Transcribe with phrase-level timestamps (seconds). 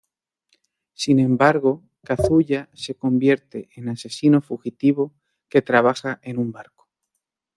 [0.95, 5.13] Sin embargo, Kazuya se convierte en asesino fugitivo
[5.47, 6.87] que trabaja en un barco.